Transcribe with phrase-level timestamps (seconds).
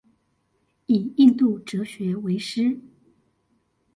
[0.87, 2.79] 以印度哲學為師